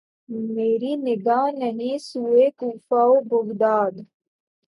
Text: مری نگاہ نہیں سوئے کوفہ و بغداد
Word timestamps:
مری 0.53 0.93
نگاہ 1.05 1.45
نہیں 1.59 1.97
سوئے 2.01 2.47
کوفہ 2.59 3.01
و 3.05 3.15
بغداد 3.29 3.93